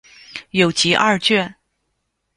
[0.49, 1.53] 有集二卷。